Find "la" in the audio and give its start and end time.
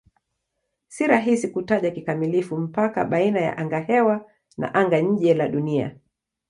5.33-5.47